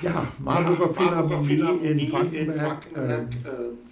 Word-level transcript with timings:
Ja, 0.00 0.26
Marburger 0.38 0.88
Philharmonie 0.90 1.62
in 1.82 2.08
Frankenberg, 2.08 2.78
äh, 2.94 3.24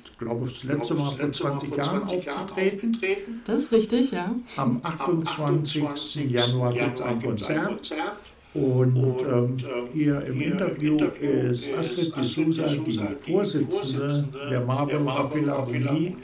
ich 0.05 0.19
glaube, 0.19 0.49
das 0.49 0.63
letzte 0.63 0.95
Mal 0.95 1.11
vor 1.11 1.33
20 1.33 1.77
Jahren 1.77 2.03
aufgetreten. 2.03 3.43
Das 3.45 3.61
ist 3.61 3.73
richtig, 3.73 4.13
ja. 4.13 4.35
Am 4.57 4.81
28. 4.83 6.31
Januar 6.31 6.73
gibt 6.73 6.99
es 6.99 7.03
ein 7.03 7.23
Konzert. 7.23 7.97
Und 8.55 8.97
ähm, 8.97 9.57
hier 9.93 10.25
im 10.25 10.41
Interview 10.41 10.99
ist 11.21 11.67
Astrid 11.77 12.17
de 12.17 12.25
Sousa, 12.25 12.67
die 12.67 13.01
Vorsitzende 13.31 14.29
der 14.49 14.61
Marburger 14.61 15.29
Philharmonie, 15.31 16.17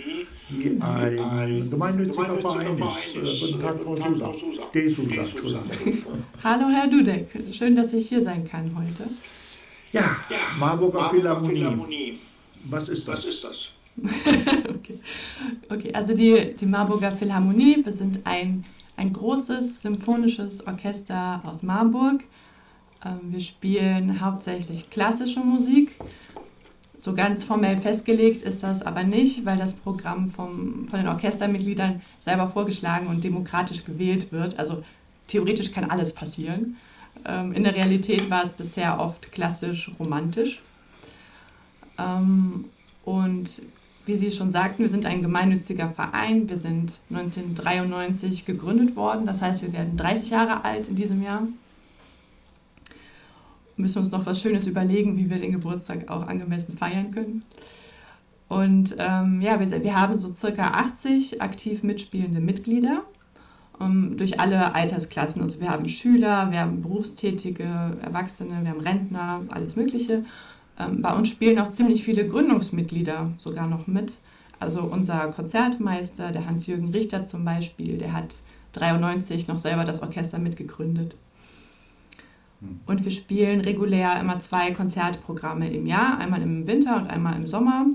die 0.48 0.80
ein 0.80 1.68
gemeinnütziger 1.70 2.38
Verein 2.38 2.78
ist. 3.22 3.46
Guten 3.46 3.60
Tag, 3.60 3.76
Frau. 3.82 3.98
Hallo, 6.44 6.64
Herr 6.70 6.88
Dudek. 6.88 7.28
Schön, 7.52 7.76
dass 7.76 7.92
ich 7.92 8.08
hier 8.08 8.22
sein 8.22 8.48
kann 8.48 8.70
heute. 8.74 9.10
Ja, 9.92 10.16
Marburger 10.58 11.10
Philharmonie. 11.10 12.18
Was 12.64 12.88
ist 12.88 13.06
das? 13.06 13.18
Was 13.18 13.24
ist 13.26 13.44
das? 13.44 13.72
okay. 14.68 14.98
okay, 15.68 15.92
also 15.92 16.14
die, 16.14 16.54
die 16.58 16.66
Marburger 16.66 17.12
Philharmonie, 17.12 17.84
wir 17.84 17.92
sind 17.92 18.20
ein, 18.24 18.64
ein 18.96 19.12
großes 19.12 19.82
symphonisches 19.82 20.66
Orchester 20.66 21.42
aus 21.44 21.62
Marburg. 21.62 22.22
Ähm, 23.04 23.20
wir 23.24 23.40
spielen 23.40 24.20
hauptsächlich 24.20 24.88
klassische 24.88 25.40
Musik. 25.40 25.90
So 26.96 27.14
ganz 27.14 27.44
formell 27.44 27.78
festgelegt 27.78 28.42
ist 28.42 28.62
das 28.62 28.80
aber 28.80 29.02
nicht, 29.02 29.44
weil 29.44 29.58
das 29.58 29.74
Programm 29.74 30.30
vom, 30.30 30.88
von 30.88 31.00
den 31.00 31.08
Orchestermitgliedern 31.08 32.00
selber 32.20 32.48
vorgeschlagen 32.48 33.08
und 33.08 33.24
demokratisch 33.24 33.84
gewählt 33.84 34.32
wird. 34.32 34.58
Also 34.58 34.84
theoretisch 35.26 35.72
kann 35.72 35.90
alles 35.90 36.14
passieren. 36.14 36.76
Ähm, 37.24 37.52
in 37.52 37.64
der 37.64 37.74
Realität 37.74 38.30
war 38.30 38.44
es 38.44 38.50
bisher 38.50 39.00
oft 39.00 39.32
klassisch 39.32 39.90
romantisch. 39.98 40.60
Ähm, 41.98 42.64
und 43.04 43.62
wie 44.04 44.16
Sie 44.16 44.32
schon 44.32 44.50
sagten, 44.50 44.82
wir 44.82 44.88
sind 44.88 45.06
ein 45.06 45.22
gemeinnütziger 45.22 45.88
Verein. 45.88 46.48
Wir 46.48 46.56
sind 46.56 46.98
1993 47.10 48.44
gegründet 48.44 48.96
worden. 48.96 49.26
Das 49.26 49.40
heißt, 49.40 49.62
wir 49.62 49.72
werden 49.72 49.96
30 49.96 50.30
Jahre 50.30 50.64
alt 50.64 50.88
in 50.88 50.96
diesem 50.96 51.22
Jahr. 51.22 51.46
Müssen 53.76 54.00
uns 54.00 54.10
noch 54.10 54.26
was 54.26 54.40
Schönes 54.40 54.66
überlegen, 54.66 55.16
wie 55.16 55.30
wir 55.30 55.38
den 55.38 55.52
Geburtstag 55.52 56.08
auch 56.08 56.26
angemessen 56.26 56.76
feiern 56.76 57.12
können. 57.12 57.42
Und 58.48 58.96
ähm, 58.98 59.40
ja, 59.40 59.58
wir, 59.60 59.82
wir 59.82 59.98
haben 59.98 60.18
so 60.18 60.34
circa 60.34 60.72
80 60.72 61.40
aktiv 61.40 61.82
mitspielende 61.82 62.40
Mitglieder 62.40 63.02
um, 63.78 63.86
ähm, 64.10 64.16
durch 64.16 64.40
alle 64.40 64.74
Altersklassen. 64.74 65.42
Also 65.42 65.60
wir 65.60 65.70
haben 65.70 65.88
Schüler, 65.88 66.50
wir 66.50 66.60
haben 66.60 66.82
Berufstätige, 66.82 67.64
Erwachsene, 68.02 68.62
wir 68.62 68.70
haben 68.70 68.80
Rentner, 68.80 69.40
alles 69.50 69.76
Mögliche. 69.76 70.24
Ähm, 70.78 71.02
bei 71.02 71.12
uns 71.14 71.28
spielen 71.28 71.58
auch 71.58 71.72
ziemlich 71.72 72.04
viele 72.04 72.26
Gründungsmitglieder 72.26 73.32
sogar 73.38 73.66
noch 73.66 73.86
mit. 73.86 74.14
Also 74.60 74.82
unser 74.82 75.28
Konzertmeister, 75.28 76.30
der 76.30 76.46
Hans-Jürgen 76.46 76.90
Richter 76.90 77.26
zum 77.26 77.44
Beispiel, 77.44 77.98
der 77.98 78.12
hat 78.12 78.34
93 78.72 79.48
noch 79.48 79.58
selber 79.58 79.84
das 79.84 80.02
Orchester 80.02 80.38
mitgegründet. 80.38 81.16
Hm. 82.60 82.80
Und 82.86 83.04
wir 83.04 83.10
spielen 83.10 83.60
regulär 83.60 84.18
immer 84.20 84.40
zwei 84.40 84.70
Konzertprogramme 84.70 85.72
im 85.72 85.86
Jahr, 85.86 86.18
einmal 86.18 86.42
im 86.42 86.66
Winter 86.66 86.96
und 86.96 87.08
einmal 87.08 87.36
im 87.36 87.46
Sommer. 87.46 87.86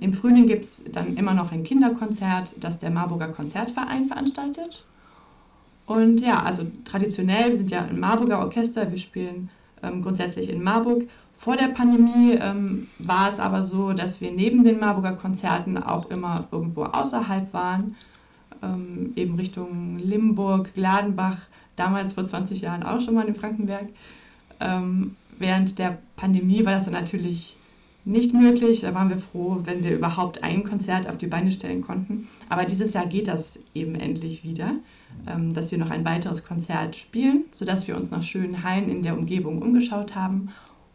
Im 0.00 0.12
Frühling 0.12 0.46
gibt 0.46 0.64
es 0.64 0.82
dann 0.92 1.16
immer 1.16 1.34
noch 1.34 1.52
ein 1.52 1.64
Kinderkonzert, 1.64 2.56
das 2.60 2.78
der 2.78 2.90
Marburger 2.90 3.28
Konzertverein 3.28 4.06
veranstaltet. 4.06 4.84
Und 5.86 6.20
ja, 6.20 6.42
also 6.42 6.64
traditionell, 6.84 7.50
wir 7.50 7.56
sind 7.56 7.70
ja 7.70 7.84
ein 7.84 8.00
Marburger 8.00 8.38
Orchester, 8.40 8.90
wir 8.90 8.98
spielen 8.98 9.50
ähm, 9.82 10.02
grundsätzlich 10.02 10.48
in 10.48 10.62
Marburg. 10.62 11.08
Vor 11.34 11.56
der 11.56 11.68
Pandemie 11.68 12.38
ähm, 12.40 12.86
war 12.98 13.28
es 13.28 13.40
aber 13.40 13.64
so, 13.64 13.92
dass 13.92 14.20
wir 14.20 14.30
neben 14.30 14.64
den 14.64 14.78
Marburger 14.78 15.12
Konzerten 15.12 15.76
auch 15.76 16.08
immer 16.10 16.46
irgendwo 16.52 16.84
außerhalb 16.84 17.52
waren, 17.52 17.96
ähm, 18.62 19.12
eben 19.16 19.34
Richtung 19.34 19.98
Limburg, 19.98 20.72
Gladenbach, 20.74 21.38
damals 21.76 22.12
vor 22.12 22.26
20 22.26 22.60
Jahren 22.60 22.84
auch 22.84 23.00
schon 23.00 23.14
mal 23.14 23.26
in 23.26 23.34
Frankenberg. 23.34 23.86
Ähm, 24.60 25.16
während 25.38 25.78
der 25.78 25.98
Pandemie 26.16 26.64
war 26.64 26.74
das 26.74 26.84
dann 26.84 26.94
natürlich 26.94 27.56
nicht 28.04 28.34
möglich. 28.34 28.80
Da 28.80 28.94
waren 28.94 29.08
wir 29.08 29.18
froh, 29.18 29.60
wenn 29.64 29.84
wir 29.84 29.94
überhaupt 29.94 30.42
ein 30.42 30.64
Konzert 30.64 31.08
auf 31.08 31.18
die 31.18 31.26
Beine 31.26 31.52
stellen 31.52 31.82
konnten. 31.82 32.28
Aber 32.48 32.64
dieses 32.64 32.92
Jahr 32.92 33.06
geht 33.06 33.28
das 33.28 33.58
eben 33.74 33.94
endlich 33.94 34.44
wieder, 34.44 34.76
ähm, 35.26 35.54
dass 35.54 35.70
wir 35.70 35.78
noch 35.78 35.90
ein 35.90 36.04
weiteres 36.04 36.44
Konzert 36.44 36.96
spielen, 36.96 37.44
sodass 37.54 37.86
wir 37.86 37.96
uns 37.96 38.10
nach 38.10 38.22
schönen 38.22 38.62
Hallen 38.62 38.88
in 38.88 39.02
der 39.02 39.16
Umgebung 39.16 39.62
umgeschaut 39.62 40.14
haben. 40.14 40.52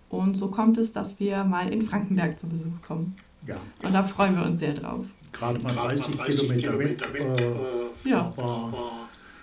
Und 0.09 0.35
so 0.35 0.47
kommt 0.47 0.77
es, 0.77 0.93
dass 0.93 1.19
wir 1.19 1.43
mal 1.43 1.71
in 1.71 1.81
Frankenberg 1.81 2.39
zu 2.39 2.47
Besuch 2.47 2.81
kommen. 2.85 3.15
Ja. 3.45 3.55
Und 3.83 3.93
da 3.93 4.03
freuen 4.03 4.35
wir 4.35 4.45
uns 4.45 4.59
sehr 4.59 4.73
drauf. 4.73 5.05
Gerade 5.31 5.59
mal 5.59 5.73
30, 5.73 6.15
30 6.15 6.57
Kilometer, 6.57 7.13
weg. 7.13 7.13
weg 7.13 7.41
äh, 7.41 8.09
ja. 8.09 8.31
Aber, 8.37 8.91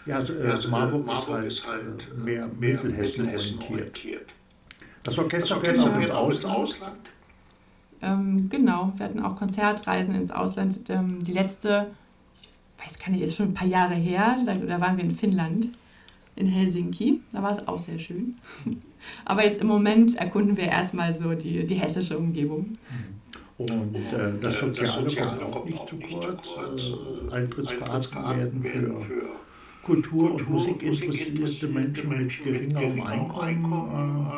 ja, 0.07 0.17
also, 0.17 0.35
äh, 0.35 0.47
also 0.47 0.69
Marburg, 0.69 1.07
Marburg 1.07 1.45
ist 1.45 1.67
halt, 1.67 1.85
ist 1.85 2.09
halt 2.09 2.25
mehr 2.25 2.49
Mittelhessen 2.59 3.29
orientiert. 3.71 4.27
Das 5.03 5.19
Orchester 5.19 5.61
fährt 5.61 5.79
auch 6.11 6.31
ins 6.31 6.45
Ausland. 6.45 6.57
Ausland. 6.57 6.99
Ähm, 8.03 8.49
genau, 8.49 8.93
wir 8.97 9.07
hatten 9.07 9.21
auch 9.21 9.39
Konzertreisen 9.39 10.15
ins 10.15 10.31
Ausland. 10.31 10.91
Ähm, 10.91 11.25
die 11.25 11.33
letzte, 11.33 11.89
ich 12.41 12.87
weiß 12.87 12.99
gar 12.99 13.11
nicht, 13.11 13.23
ist 13.23 13.37
schon 13.37 13.49
ein 13.49 13.55
paar 13.55 13.69
Jahre 13.69 13.95
her, 13.95 14.37
da, 14.45 14.55
da 14.55 14.81
waren 14.81 14.97
wir 14.97 15.05
in 15.05 15.17
Finnland, 15.17 15.69
in 16.37 16.47
Helsinki. 16.47 17.21
Da 17.33 17.43
war 17.43 17.53
es 17.53 17.67
auch 17.67 17.81
sehr 17.81 17.99
schön. 17.99 18.37
Aber 19.25 19.45
jetzt 19.45 19.61
im 19.61 19.67
Moment 19.67 20.17
erkunden 20.17 20.57
wir 20.57 20.65
erstmal 20.65 21.15
so 21.15 21.35
die, 21.35 21.67
die 21.67 21.75
hessische 21.75 22.19
Umgebung. 22.19 22.73
Und 23.57 23.95
äh, 23.95 24.33
das 24.41 24.59
Soziale 24.59 25.15
kommt 25.15 25.55
auch 25.55 25.65
nicht 25.65 25.89
zu 25.89 25.99
kurz. 25.99 26.49
Äh, 27.31 27.35
Eintrittskarten 27.35 28.65
werden 28.65 28.99
für 28.99 29.29
Kultur- 29.85 30.33
und 30.33 30.51
Musikinteressierte 30.51 31.69
Menschen 31.69 32.09
mit 32.09 32.45
geringerem 32.45 33.03
Einkommen 33.03 34.33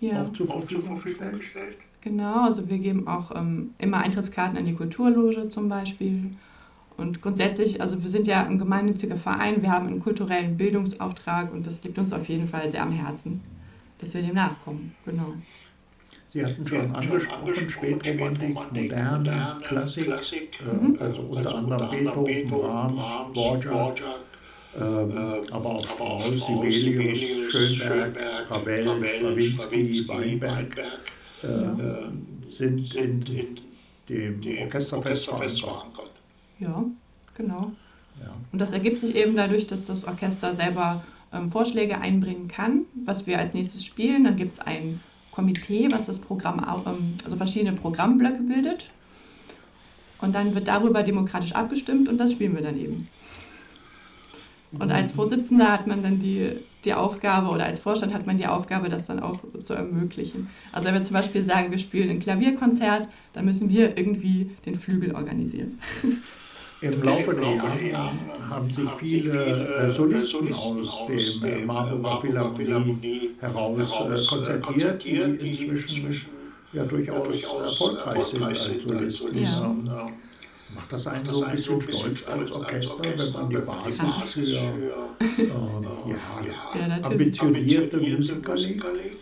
äh, 0.00 0.06
ja. 0.06 0.22
auch 0.22 0.32
zur 0.32 0.46
Verfügung 0.46 1.00
gestellt. 1.38 1.76
Genau, 2.02 2.44
also 2.44 2.68
wir 2.68 2.78
geben 2.78 3.06
auch 3.06 3.34
ähm, 3.34 3.74
immer 3.78 3.98
Eintrittskarten 3.98 4.58
an 4.58 4.66
die 4.66 4.74
Kulturloge 4.74 5.48
zum 5.48 5.68
Beispiel. 5.68 6.30
Und 6.96 7.22
grundsätzlich, 7.22 7.80
also 7.80 8.02
wir 8.02 8.10
sind 8.10 8.26
ja 8.26 8.44
ein 8.44 8.58
gemeinnütziger 8.58 9.16
Verein, 9.16 9.62
wir 9.62 9.70
haben 9.70 9.86
einen 9.86 10.00
kulturellen 10.00 10.56
Bildungsauftrag 10.56 11.52
und 11.52 11.66
das 11.66 11.82
liegt 11.84 11.98
uns 11.98 12.12
auf 12.12 12.28
jeden 12.28 12.48
Fall 12.48 12.70
sehr 12.70 12.82
am 12.82 12.92
Herzen, 12.92 13.40
dass 13.98 14.14
wir 14.14 14.22
dem 14.22 14.34
nachkommen. 14.34 14.94
Genau. 15.04 15.34
Sie 16.32 16.44
hatten 16.44 16.66
schon 16.66 16.94
angesprochen, 16.94 17.70
Spätromantik, 17.70 18.54
Moderne, 18.54 19.56
Klassik, 19.62 20.08
äh, 20.08 20.74
mhm. 20.74 20.98
also 20.98 21.22
unter 21.22 21.54
anderem 21.54 21.90
Beethoven, 21.90 22.48
Brahms, 22.48 23.04
Borgia, 23.34 23.94
ähm, 24.76 25.12
aber 25.52 25.66
auch 25.66 25.84
Strauss, 25.84 26.46
Sibelius, 26.46 27.52
Schönberg, 27.52 28.50
Ravel, 28.50 29.06
Stravinsky, 29.06 30.08
Weinberg 30.08 30.76
äh, 31.42 32.50
sind 32.50 32.94
in, 32.94 33.22
in 33.22 33.58
dem 34.08 34.64
Orchesterfest 34.66 35.26
verankert. 35.26 36.10
Ja, 36.58 36.84
genau. 37.34 37.72
Ja. 38.20 38.34
Und 38.52 38.58
das 38.60 38.72
ergibt 38.72 39.00
sich 39.00 39.14
eben 39.14 39.36
dadurch, 39.36 39.66
dass 39.66 39.86
das 39.86 40.04
Orchester 40.04 40.54
selber 40.54 41.02
ähm, 41.32 41.50
Vorschläge 41.50 41.98
einbringen 41.98 42.48
kann, 42.48 42.82
was 43.04 43.26
wir 43.26 43.38
als 43.38 43.54
nächstes 43.54 43.84
spielen. 43.84 44.24
Dann 44.24 44.36
gibt 44.36 44.54
es 44.54 44.60
ein 44.60 45.00
Komitee, 45.30 45.88
was 45.90 46.06
das 46.06 46.20
Programm, 46.20 46.58
ähm, 46.86 47.16
also 47.24 47.36
verschiedene 47.36 47.72
Programmblöcke 47.72 48.42
bildet. 48.42 48.90
Und 50.20 50.34
dann 50.34 50.54
wird 50.54 50.68
darüber 50.68 51.02
demokratisch 51.02 51.52
abgestimmt 51.52 52.08
und 52.08 52.18
das 52.18 52.32
spielen 52.32 52.54
wir 52.54 52.62
dann 52.62 52.78
eben. 52.78 53.08
Und 54.78 54.90
als 54.90 55.12
Vorsitzender 55.12 55.72
hat 55.72 55.86
man 55.86 56.02
dann 56.02 56.18
die, 56.20 56.50
die 56.84 56.94
Aufgabe 56.94 57.48
oder 57.48 57.66
als 57.66 57.78
Vorstand 57.78 58.12
hat 58.12 58.26
man 58.26 58.38
die 58.38 58.46
Aufgabe, 58.46 58.88
das 58.88 59.06
dann 59.06 59.20
auch 59.20 59.38
zu 59.60 59.74
ermöglichen. 59.74 60.48
Also 60.72 60.88
wenn 60.88 60.94
wir 60.94 61.02
zum 61.02 61.14
Beispiel 61.14 61.42
sagen, 61.42 61.70
wir 61.70 61.78
spielen 61.78 62.10
ein 62.10 62.20
Klavierkonzert, 62.20 63.08
dann 63.32 63.44
müssen 63.44 63.68
wir 63.68 63.96
irgendwie 63.96 64.50
den 64.66 64.74
Flügel 64.74 65.14
organisieren. 65.14 65.78
Im 66.80 67.00
Laufe 67.00 67.32
der 67.32 67.54
Jahre 67.54 68.10
haben 68.50 68.68
sich 68.68 68.90
viele 68.98 69.88
äh, 69.88 69.92
Solisten 69.92 70.52
aus 70.52 71.06
dem 71.06 71.48
äh, 71.48 71.64
Marburger 71.64 72.52
Philharmonie 72.56 73.30
heraus 73.38 73.78
äh, 73.78 74.26
konzertiert, 74.26 75.04
die 75.04 75.66
inzwischen 75.66 76.26
ja 76.72 76.84
durchaus 76.84 77.40
erfolgreich 77.40 78.26
sind 78.26 78.42
als 78.42 79.18
Solisten. 79.18 79.86
Ja. 79.86 80.08
Macht 80.74 80.92
das 80.92 81.06
einen 81.06 81.24
so 81.24 81.44
ein 81.44 81.56
bisschen 81.56 81.80
stolz 81.82 82.26
als 82.26 82.52
Orchester, 82.52 83.04
wenn 83.04 83.32
man 83.32 83.50
die 83.50 83.56
Basis 83.56 84.32
für 84.32 84.40
äh, 84.42 85.46
ja, 85.46 86.86
ja, 86.88 87.02
ambitionierte 87.02 87.96
Musiker 87.98 88.54
legt? 88.54 89.16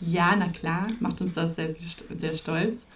Ja, 0.00 0.34
na 0.36 0.48
klar, 0.48 0.86
macht 1.00 1.20
uns 1.20 1.34
das 1.34 1.56
sehr, 1.56 1.74
sehr 2.16 2.34
stolz. 2.34 2.86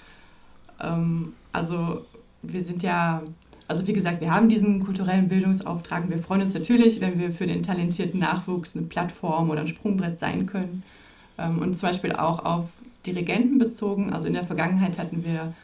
Ähm, 0.81 1.33
also 1.53 2.05
wir 2.43 2.63
sind 2.63 2.83
ja, 2.83 3.23
also 3.69 3.87
wie 3.87 3.93
gesagt, 3.93 4.21
wir 4.21 4.33
haben 4.33 4.49
diesen 4.49 4.85
kulturellen 4.85 5.29
Bildungsauftrag 5.29 6.05
und 6.05 6.11
wir 6.11 6.19
freuen 6.19 6.43
uns 6.43 6.55
natürlich, 6.55 7.01
wenn 7.01 7.19
wir 7.19 7.33
für 7.33 7.47
den 7.47 7.63
talentierten 7.63 8.21
Nachwuchs 8.21 8.77
eine 8.77 8.87
Plattform 8.87 9.51
oder 9.51 9.61
ein 9.63 9.69
Sprungbrett 9.69 10.19
sein 10.19 10.47
können. 10.47 10.83
Ähm, 11.39 11.59
und 11.59 11.79
zum 11.79 11.89
Beispiel 11.89 12.13
auch 12.13 12.45
auf 12.45 12.69
Dirigenten 13.07 13.59
bezogen. 13.59 14.13
Also 14.13 14.27
in 14.27 14.35
der 14.35 14.45
Vergangenheit 14.45 14.99
hatten 14.99 15.25
wir 15.25 15.55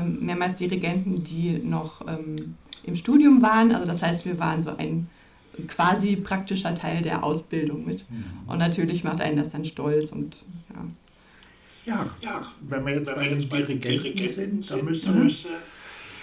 mehrmals 0.00 0.58
Dirigenten, 0.58 1.22
die 1.24 1.58
noch 1.58 2.06
ähm, 2.06 2.54
im 2.84 2.96
Studium 2.96 3.42
waren. 3.42 3.72
Also 3.72 3.86
das 3.86 4.02
heißt, 4.02 4.24
wir 4.24 4.38
waren 4.38 4.62
so 4.62 4.76
ein 4.76 5.08
quasi 5.68 6.16
praktischer 6.16 6.74
Teil 6.74 7.02
der 7.02 7.24
Ausbildung 7.24 7.86
mit. 7.86 8.10
Mhm. 8.10 8.24
Und 8.46 8.58
natürlich 8.58 9.04
macht 9.04 9.20
einen 9.20 9.36
das 9.36 9.50
dann 9.50 9.64
stolz 9.64 10.10
und 10.12 10.36
ja. 11.84 11.94
Ja, 11.94 12.06
ja 12.20 12.46
wenn 12.68 12.86
wir 12.86 12.94
jetzt 12.94 13.50
bei 13.50 13.62
den 13.62 13.80
Dirigenten 13.80 14.62
sind, 14.62 14.70
dann 14.70 14.84
müsste 14.84 15.10
mhm. 15.10 15.30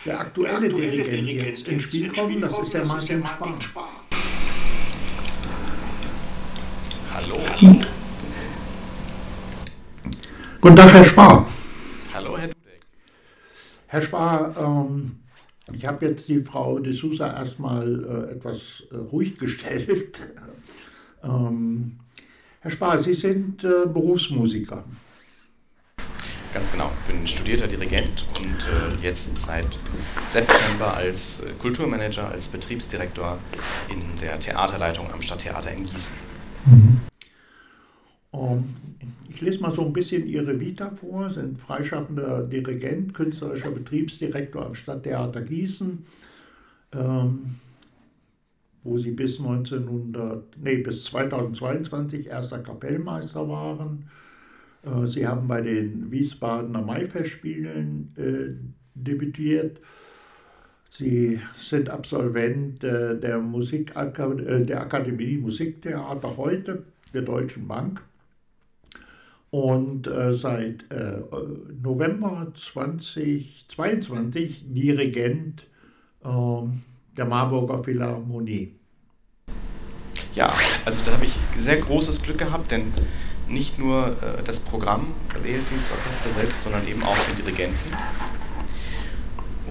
der 0.05 0.19
aktuelle 0.19 0.69
Dirigent 0.69 1.27
jetzt 1.27 1.67
ins 1.67 1.83
Spiel 1.83 2.09
kommen, 2.09 2.41
das 2.41 2.57
ist 2.59 2.73
der 2.73 2.85
Martin 2.85 3.23
Spar. 3.61 3.89
Hallo. 7.13 7.35
Hallo. 7.61 7.79
Guten 10.61 10.75
Tag, 10.75 10.93
Herr 10.93 11.05
Spar. 11.05 11.58
Herr 13.91 14.03
Spar, 14.03 14.55
ähm, 14.55 15.17
ich 15.73 15.83
habe 15.87 16.05
jetzt 16.05 16.27
die 16.27 16.41
Frau 16.41 16.77
de 16.77 16.93
Sousa 16.93 17.27
erstmal 17.27 18.27
äh, 18.29 18.35
etwas 18.35 18.83
äh, 18.91 18.95
ruhig 18.95 19.39
gestellt. 19.39 20.19
ähm, 21.23 21.97
Herr 22.59 22.69
Spar, 22.69 23.01
Sie 23.01 23.15
sind 23.15 23.63
äh, 23.63 23.87
Berufsmusiker. 23.87 24.83
Ganz 26.53 26.71
genau, 26.71 26.91
ich 27.01 27.13
bin 27.13 27.27
studierter 27.27 27.67
Dirigent 27.67 28.27
und 28.39 29.01
äh, 29.01 29.03
jetzt 29.03 29.39
seit 29.39 29.79
September 30.23 30.95
als 30.95 31.45
äh, 31.45 31.53
Kulturmanager, 31.59 32.29
als 32.29 32.49
Betriebsdirektor 32.49 33.39
in 33.89 34.01
der 34.21 34.39
Theaterleitung 34.39 35.11
am 35.11 35.21
Stadttheater 35.23 35.71
in 35.71 35.83
Gießen. 35.83 36.19
Mhm. 36.65 36.98
Um, 38.31 38.75
ich 39.27 39.41
lese 39.41 39.61
mal 39.61 39.71
so 39.71 39.85
ein 39.85 39.93
bisschen 39.93 40.27
Ihre 40.27 40.59
Vita 40.59 40.91
vor, 40.91 41.31
sind 41.31 41.57
freischaffender 41.57 42.43
Dirigent, 42.43 43.13
künstlerischer 43.13 43.71
Betriebsdirektor 43.71 44.67
am 44.67 44.75
Stadttheater 44.75 45.41
Gießen, 45.41 46.05
ähm, 46.93 47.55
wo 48.83 48.99
Sie 48.99 49.11
bis, 49.11 49.39
1900, 49.39 50.57
nee, 50.57 50.77
bis 50.77 51.05
2022 51.05 52.27
erster 52.27 52.59
Kapellmeister 52.59 53.49
waren. 53.49 54.09
Äh, 54.83 55.07
Sie 55.07 55.27
haben 55.27 55.47
bei 55.47 55.61
den 55.61 56.11
Wiesbadener 56.11 56.83
Maifestspielen 56.83 58.13
äh, 58.15 58.53
debütiert. 58.93 59.79
Sie 60.91 61.39
sind 61.57 61.89
Absolvent 61.89 62.83
äh, 62.83 63.19
der, 63.19 63.39
Musikakad 63.39 64.39
äh, 64.39 64.65
der 64.65 64.81
Akademie 64.81 65.37
Musiktheater 65.37 66.37
heute 66.37 66.83
der 67.13 67.23
Deutschen 67.23 67.67
Bank 67.67 68.03
und 69.51 70.07
äh, 70.07 70.33
seit 70.33 70.91
äh, 70.91 71.19
November 71.81 72.51
2022 72.55 74.65
Dirigent 74.67 75.67
äh, 76.23 76.27
der 77.17 77.25
Marburger 77.25 77.83
Philharmonie. 77.83 78.75
Ja, 80.35 80.53
also 80.85 81.05
da 81.05 81.13
habe 81.13 81.25
ich 81.25 81.33
sehr 81.57 81.77
großes 81.77 82.21
Glück 82.23 82.37
gehabt, 82.37 82.71
denn 82.71 82.93
nicht 83.47 83.79
nur 83.79 84.15
äh, 84.21 84.43
das 84.43 84.65
Programm 84.65 85.07
wählt 85.41 85.63
dieses 85.71 85.93
Orchester 85.93 86.29
selbst, 86.29 86.63
sondern 86.63 86.87
eben 86.87 87.01
auch 87.03 87.17
den 87.27 87.37
Dirigenten. 87.37 87.91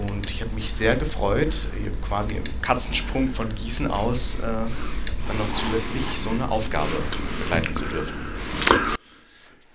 Und 0.09 0.29
ich 0.29 0.41
habe 0.41 0.53
mich 0.55 0.71
sehr 0.71 0.95
gefreut, 0.95 1.71
quasi 2.05 2.37
im 2.37 2.43
Katzensprung 2.61 3.33
von 3.33 3.53
Gießen 3.53 3.89
aus 3.89 4.41
äh, 4.41 4.45
dann 4.45 5.37
noch 5.37 5.53
zusätzlich 5.53 6.03
so 6.03 6.31
eine 6.31 6.49
Aufgabe 6.49 6.89
begleiten 7.39 7.73
zu 7.73 7.87
dürfen. 7.87 8.28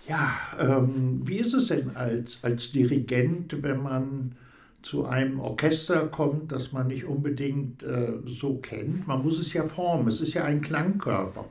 Ja, 0.07 0.37
ähm, 0.61 1.23
wie 1.25 1.39
ist 1.39 1.55
es 1.55 1.69
denn 1.69 1.97
als, 1.97 2.39
als 2.43 2.73
Dirigent, 2.73 3.63
wenn 3.63 3.83
man 3.83 4.37
zu 4.83 5.07
einem 5.07 5.41
Orchester 5.41 6.09
kommt, 6.09 6.53
das 6.53 6.73
man 6.73 6.89
nicht 6.89 7.05
unbedingt 7.05 7.83
äh, 7.83 8.13
so 8.27 8.57
kennt? 8.57 9.07
Man 9.07 9.23
muss 9.23 9.39
es 9.39 9.53
ja 9.55 9.65
formen, 9.65 10.09
es 10.09 10.21
ist 10.21 10.35
ja 10.35 10.45
ein 10.45 10.61
Klangkörper. 10.61 11.47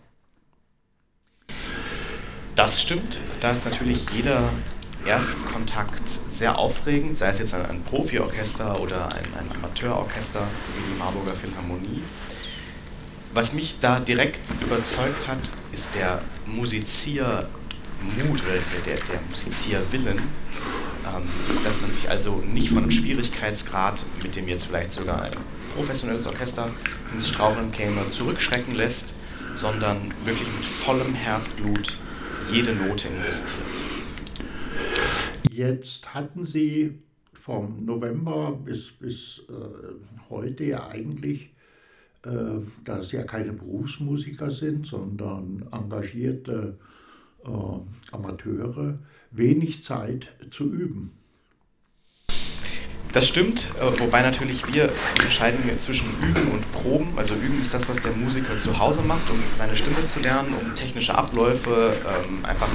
Das 2.55 2.83
stimmt, 2.83 3.19
da 3.39 3.51
ist 3.51 3.65
natürlich 3.65 4.11
jeder 4.11 4.47
Erstkontakt 5.05 6.07
sehr 6.07 6.59
aufregend, 6.59 7.17
sei 7.17 7.29
es 7.29 7.39
jetzt 7.39 7.55
ein, 7.55 7.65
ein 7.65 7.81
Profiorchester 7.81 8.79
oder 8.79 9.07
ein, 9.07 9.25
ein 9.39 9.55
Amateurorchester 9.57 10.47
wie 10.75 10.93
die 10.93 10.99
Marburger 10.99 11.31
Philharmonie. 11.31 12.03
Was 13.33 13.55
mich 13.55 13.79
da 13.79 13.99
direkt 13.99 14.53
überzeugt 14.61 15.27
hat, 15.27 15.39
ist 15.71 15.95
der 15.95 16.21
Musizier 16.45 17.49
Mut 18.03 18.41
oder 18.43 18.53
der, 18.85 18.95
der 18.95 19.21
Musizierwillen, 19.29 20.17
ähm, 20.17 21.23
dass 21.63 21.81
man 21.81 21.93
sich 21.93 22.09
also 22.09 22.37
nicht 22.37 22.69
von 22.69 22.79
einem 22.79 22.91
Schwierigkeitsgrad, 22.91 24.03
mit 24.21 24.35
dem 24.35 24.47
jetzt 24.47 24.65
vielleicht 24.65 24.93
sogar 24.93 25.23
ein 25.23 25.33
professionelles 25.75 26.27
Orchester 26.27 26.69
ins 27.13 27.29
Straucheln 27.29 27.71
käme, 27.71 28.09
zurückschrecken 28.09 28.75
lässt, 28.75 29.15
sondern 29.55 30.13
wirklich 30.25 30.47
mit 30.47 30.65
vollem 30.65 31.13
Herzblut 31.13 31.97
jede 32.51 32.73
Note 32.73 33.07
investiert. 33.07 33.65
Jetzt 35.51 36.13
hatten 36.13 36.45
Sie 36.45 36.99
vom 37.33 37.85
November 37.85 38.57
bis, 38.63 38.91
bis 38.91 39.45
äh, 39.49 40.29
heute 40.29 40.63
ja 40.63 40.87
eigentlich, 40.87 41.51
äh, 42.25 42.59
da 42.83 42.99
es 42.99 43.11
ja 43.11 43.23
keine 43.23 43.53
Berufsmusiker 43.53 44.49
sind, 44.49 44.87
sondern 44.87 45.67
engagierte 45.71 46.77
äh, 47.45 48.13
Amateure 48.13 48.99
wenig 49.31 49.83
Zeit 49.83 50.27
zu 50.51 50.65
üben. 50.65 51.11
Das 53.13 53.27
stimmt, 53.27 53.69
äh, 53.79 53.99
wobei 53.99 54.23
natürlich 54.23 54.73
wir 54.73 54.89
unterscheiden 55.13 55.59
zwischen 55.79 56.09
Üben 56.23 56.51
und 56.51 56.71
Proben. 56.71 57.13
Also 57.15 57.35
Üben 57.35 57.61
ist 57.61 57.71
das, 57.71 57.87
was 57.87 58.01
der 58.01 58.13
Musiker 58.13 58.57
zu 58.57 58.79
Hause 58.79 59.03
macht, 59.03 59.29
um 59.29 59.37
seine 59.55 59.77
Stimme 59.77 60.03
zu 60.05 60.21
lernen, 60.21 60.51
um 60.59 60.73
technische 60.73 61.15
Abläufe 61.15 61.93
ähm, 62.25 62.43
einfach 62.43 62.69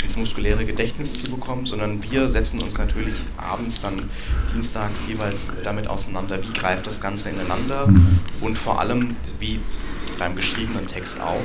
ins 0.00 0.16
muskuläre 0.16 0.64
Gedächtnis 0.64 1.20
zu 1.20 1.32
bekommen, 1.32 1.66
sondern 1.66 2.00
wir 2.08 2.28
setzen 2.28 2.62
uns 2.62 2.78
natürlich 2.78 3.16
abends 3.36 3.82
dann 3.82 4.08
dienstags 4.54 5.08
jeweils 5.08 5.56
damit 5.64 5.88
auseinander, 5.88 6.38
wie 6.40 6.52
greift 6.52 6.86
das 6.86 7.00
Ganze 7.00 7.30
ineinander 7.30 7.88
mhm. 7.88 8.20
und 8.40 8.58
vor 8.58 8.80
allem, 8.80 9.16
wie 9.40 9.58
beim 10.20 10.36
geschriebenen 10.36 10.86
Text 10.86 11.20
auch, 11.20 11.42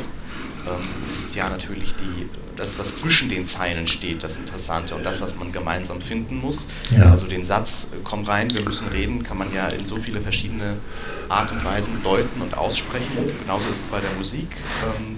ähm, 0.67 1.09
ist 1.09 1.33
ja 1.35 1.49
natürlich 1.49 1.95
die 1.95 2.29
das, 2.55 2.79
was 2.79 2.97
zwischen 2.97 3.29
den 3.29 3.45
Zeilen 3.45 3.87
steht, 3.87 4.23
das 4.23 4.39
Interessante 4.39 4.95
und 4.95 5.03
das, 5.03 5.21
was 5.21 5.37
man 5.37 5.51
gemeinsam 5.51 6.01
finden 6.01 6.39
muss. 6.39 6.69
Ja. 6.97 7.11
Also 7.11 7.27
den 7.27 7.43
Satz, 7.43 7.93
äh, 7.93 7.97
komm 8.03 8.23
rein, 8.23 8.53
wir 8.53 8.63
müssen 8.63 8.87
reden, 8.89 9.23
kann 9.23 9.37
man 9.37 9.53
ja 9.53 9.67
in 9.67 9.85
so 9.85 9.97
viele 9.97 10.21
verschiedene 10.21 10.77
Art 11.29 11.51
und 11.51 11.63
Weisen 11.65 12.03
deuten 12.03 12.41
und 12.41 12.57
aussprechen. 12.57 13.11
Genauso 13.41 13.69
ist 13.69 13.85
es 13.85 13.87
bei 13.87 13.99
der 13.99 14.11
Musik. 14.11 14.47
Ähm, 14.83 15.17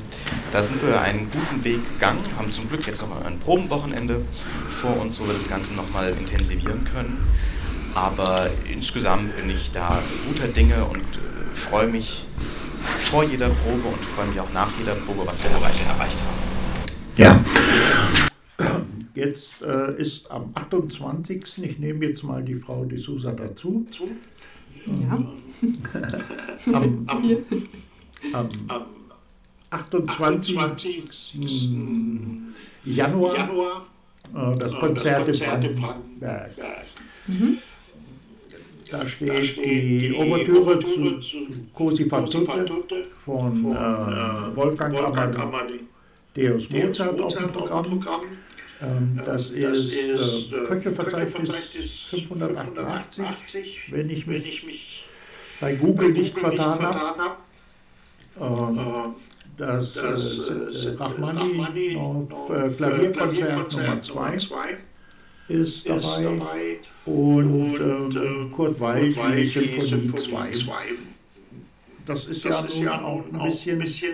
da 0.51 0.63
sind 0.63 0.85
wir 0.85 1.01
einen 1.01 1.29
guten 1.29 1.63
Weg 1.63 1.79
gegangen, 1.93 2.19
haben 2.37 2.51
zum 2.51 2.69
Glück 2.69 2.87
jetzt 2.87 3.01
noch 3.01 3.25
ein 3.25 3.39
Probenwochenende 3.39 4.21
vor 4.67 4.97
uns, 4.97 5.19
wo 5.19 5.27
wir 5.27 5.33
das 5.33 5.49
Ganze 5.49 5.75
nochmal 5.75 6.13
intensivieren 6.17 6.85
können. 6.85 7.27
Aber 7.95 8.49
insgesamt 8.71 9.35
bin 9.35 9.49
ich 9.49 9.71
da 9.71 9.97
guter 10.27 10.47
Dinge 10.47 10.85
und 10.85 10.99
äh, 10.99 11.55
freue 11.55 11.87
mich 11.87 12.25
vor 12.97 13.23
jeder 13.23 13.49
Probe 13.49 13.87
und 13.87 14.05
freue 14.05 14.27
mich 14.27 14.39
auch 14.39 14.51
nach 14.53 14.69
jeder 14.79 14.93
Probe, 14.93 15.23
was 15.25 15.43
wir 15.43 15.51
erreicht 15.51 15.83
haben. 15.87 16.46
Ja. 17.17 17.43
Jetzt 19.15 19.61
äh, 19.63 19.99
ist 19.99 20.29
am 20.29 20.51
28. 20.53 21.63
Ich 21.63 21.79
nehme 21.79 22.05
jetzt 22.05 22.23
mal 22.23 22.43
die 22.43 22.55
Frau 22.55 22.85
de 22.85 22.99
Sousa 22.99 23.31
dazu. 23.31 23.87
Ja. 24.85 25.13
am, 26.73 27.03
am, 27.07 27.37
am, 28.33 28.49
am 28.67 28.85
28. 29.71 30.57
28. 30.59 31.33
Januar, 32.85 33.37
Januar 33.37 33.85
äh, 34.35 34.57
das 34.57 34.71
Konzert, 34.73 35.27
das 35.27 35.39
Konzert 35.39 35.63
in 35.63 35.75
Brandenburg. 35.75 36.51
Mhm. 37.27 37.57
Da 38.91 39.05
steht, 39.05 39.29
da 39.29 39.43
steht 39.43 39.65
die 39.65 40.15
Ouvertüre 40.15 40.79
zu, 40.79 41.19
zu 41.19 41.37
Cosi 41.73 42.05
fan 42.05 42.25
tutte 42.29 43.07
von, 43.25 43.61
von 43.61 43.75
äh, 43.75 44.55
Wolfgang, 44.55 44.93
Wolfgang 44.93 45.37
Amadi. 45.37 45.79
Deus 46.37 46.69
Mozart 46.69 47.19
auf 47.19 47.35
dem 47.35 47.51
Programm. 47.51 47.83
Programm. 47.83 48.21
Ähm, 48.81 49.19
das, 49.25 49.49
das 49.49 49.53
ist, 49.53 49.93
ist 49.93 50.53
äh, 50.53 50.63
Köchelverzeichnis 50.65 52.07
588, 52.11 53.91
wenn 53.91 54.09
ich 54.09 54.27
mich, 54.27 54.43
wenn 54.43 54.45
ich 54.47 54.63
mich 54.63 55.05
bei 55.59 55.73
Google, 55.73 56.09
Google 56.09 56.21
nicht 56.21 56.37
vertan 56.37 56.79
habe. 56.79 57.37
Ähm, 58.39 58.77
äh, 58.77 58.83
das, 59.57 59.93
das 59.93 60.85
äh, 60.85 60.89
Rachmani 60.91 61.95
auf 61.97 62.51
äh, 62.51 62.69
Klavierkonzert 62.69 63.73
Nummer 63.73 64.37
2 64.37 64.77
ist 65.47 65.89
dabei, 65.89 66.23
dabei 66.23 66.79
und, 67.05 67.79
und 67.79 68.15
ähm, 68.15 68.51
Kurt 68.51 68.79
Weil 68.79 69.11
Symphonie 69.11 70.11
2. 70.51 70.75
Das 72.05 72.25
ist 72.25 72.45
das 72.45 72.77
ja, 72.77 73.01
nun 73.01 73.05
auch 73.05 73.25
ein 73.33 73.49
bisschen, 73.49 73.79
bisschen 73.79 74.13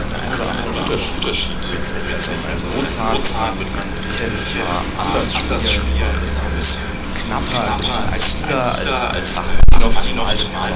oder 0.00 0.48
anderen 0.50 1.00
Unterschied 1.16 1.56
mit 1.60 2.22
sich. 2.22 2.38
Also 2.50 2.68
Mozart 2.76 3.58
wird 3.58 3.70
man 3.76 3.88
sicherlich 3.96 4.62
mal 4.64 4.82
anders 4.98 5.32
spielen, 5.34 6.08
ein 6.08 6.20
bisschen 6.20 6.92
knapper, 7.26 7.72
ein 7.72 7.78
bisschen 7.78 8.44
agiler 8.44 8.74
als 8.74 8.94
als 9.12 9.44
Rachmaninoff 9.82 10.28
als 10.28 10.52
mal 10.54 10.72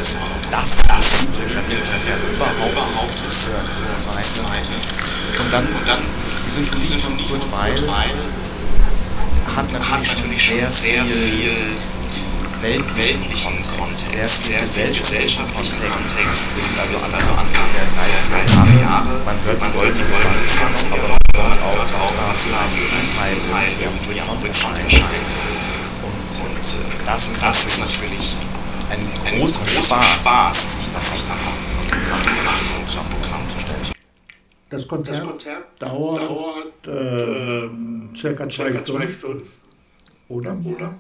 das 0.51 0.83
bestimmte 0.87 1.77
Klavierkonzert 1.77 2.57
überhaupt 2.57 2.93
ist, 2.95 3.25
ist 3.29 3.55
äh, 3.55 3.59
dieses 3.69 4.39
zweite. 4.41 4.75
Und 5.39 5.53
dann 5.53 5.67
die 6.47 6.51
Symphonie 6.51 6.99
von 6.99 7.17
Kurt 7.29 7.45
Weil 7.53 8.15
hat 9.57 9.73
natürlich 9.73 10.47
schon 10.47 10.69
sehr 10.69 11.05
viel 11.05 11.57
weltlichen 12.63 13.63
Kontext, 13.79 14.49
sehr 14.49 14.61
viel 14.61 14.89
gesellschaftlichen 14.89 15.79
Kontext, 15.81 16.51
also 16.81 16.97
Anfang 16.97 17.69
der 17.73 17.87
30er 18.05 18.81
Jahre. 18.81 19.21
Man 19.25 19.37
hört 19.45 19.63
die 19.63 19.73
goldene 19.77 20.07
20 20.11 20.93
aber 20.93 21.09
man 21.09 21.19
hört 21.37 21.59
auch, 21.63 21.87
dass 21.87 22.15
da 22.17 22.27
ein 22.27 23.09
Teil 23.17 23.37
im 23.81 24.09
Horizont 24.09 24.45
erscheint. 24.45 25.33
Und 26.03 27.07
das 27.07 27.29
ist 27.29 27.81
natürlich 27.81 28.37
ein 28.91 29.39
großer 29.39 29.61
Spaß, 30.27 30.79
sich 30.79 30.93
das 30.93 31.29
dann 31.29 31.39
Programm 33.11 33.49
zu 33.49 33.61
stellen. 33.61 33.93
Das 34.71 34.89
Konzert, 34.89 35.25
dauert, 35.79 36.87
äh, 36.89 38.17
circa 38.17 38.49
zwei, 38.49 39.07
Stunden. 39.13 39.43
Oder? 40.29 40.59
Oder? 40.65 40.95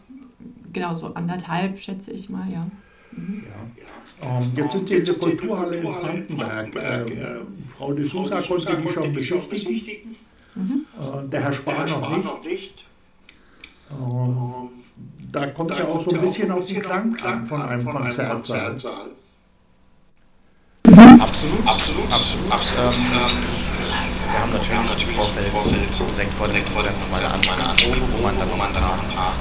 Genau, 0.73 0.95
so 0.95 1.13
anderthalb, 1.15 1.77
schätze 1.81 2.13
ich 2.13 2.31
mal, 2.31 2.47
ja. 2.53 2.69
Ja. 3.17 4.39
Ähm, 4.39 4.53
jetzt 4.55 4.73
sind 4.73 4.89
Sie 4.89 4.95
in 4.95 5.05
der 5.05 5.15
Kulturhalle 5.15 5.77
in 5.77 5.93
Frankenberg. 5.93 6.77
Ähm, 6.77 7.47
Frau 7.69 7.93
de 7.93 8.09
Sousa 8.09 8.41
konnte 8.43 8.77
die 8.77 9.25
schon 9.25 9.49
besichtigen. 9.49 10.15
Äh, 10.55 11.29
der 11.29 11.41
Herr 11.43 11.53
Spahn 11.53 11.91
noch 11.91 12.45
nicht. 12.45 12.85
Ähm, 13.91 14.69
da 15.33 15.47
kommt 15.49 15.71
ja 15.77 15.87
auch 15.87 16.05
so 16.05 16.13
ein 16.13 16.21
bisschen 16.21 16.51
auf 16.51 16.67
den 16.67 16.81
Klang 16.81 17.17
an 17.23 17.47
von 17.47 17.63
einem 17.63 17.85
Konzertsaal. 17.85 18.77
Absolut, 20.87 21.69
absolut. 22.51 22.95
Ähm, 22.95 23.57
wir 24.31 24.41
haben 24.41 24.53
natürlich 24.53 25.09
im 25.09 25.15
Vorfeld 25.15 25.47
direkt 26.13 26.35
vor 26.35 26.49
direkt 26.49 26.69
vor 26.69 26.83
der 26.83 27.33
nochmal 27.33 27.57
eine 27.57 27.71
Anspielprobe, 27.71 28.13
wo 28.13 28.23
man 28.23 28.39
dann 28.39 28.49
nochmal 28.49 28.69
danach 28.75 28.99
ein 28.99 29.15
paar 29.15 29.33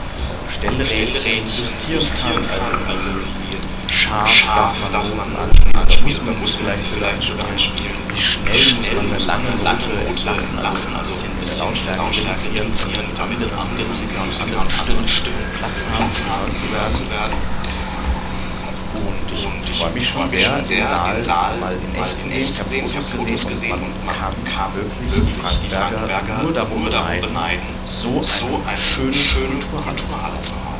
Stellrädchen 0.47 1.43
justieren 1.45 2.45
kann, 2.47 2.79
also 2.95 3.09
also 3.09 3.09
wie 3.09 3.91
scharf 3.91 4.77
darf 4.91 5.15
man 5.15 5.35
anspielen, 5.35 6.25
man 6.25 6.39
muss 6.39 6.55
vielleicht 6.55 6.87
vielleicht 6.87 7.23
sogar 7.23 7.47
anspielen, 7.47 7.95
wie 8.07 8.19
schnell 8.19 8.77
muss 8.77 8.93
man 8.93 9.05
eine 9.09 9.25
lange 9.25 9.63
Latte 9.63 9.91
entlassen, 10.07 10.59
also 10.59 11.25
ein 11.25 11.39
bisschen 11.41 11.65
Lautstärke 11.97 12.61
reduzieren, 12.61 13.05
damit 13.15 13.41
andere 13.41 13.83
Musiker 13.89 14.21
andere 14.79 15.07
Stimmen 15.09 15.49
Platz 15.57 15.87
haben, 16.29 16.51
zu 16.51 17.09
werden. 17.09 17.54
Ich 19.75 19.81
freue 19.81 19.93
mich 19.93 20.07
schon 20.07 20.29
sehr, 20.29 20.61
den 20.61 21.21
Saal 21.21 21.57
mal 21.57 21.73
in 21.73 22.01
echt 22.01 22.17
zu 22.17 22.29
sehen. 22.29 22.85
Ich 22.85 22.93
habe 22.95 23.03
Fotos 23.03 23.49
gesehen 23.49 23.73
und 23.73 24.05
man 24.05 24.15
kann 24.15 24.33
wirklich 24.73 25.59
die 25.65 25.69
Frankenberger 25.69 26.43
nur 26.43 26.53
darum 26.53 26.85
beneiden, 26.85 27.59
so 27.83 28.09
eine 28.09 28.77
schöne, 28.77 29.13
schöne 29.13 29.59
Kulturhalle 29.59 30.39
zu 30.39 30.63
haben. 30.63 30.77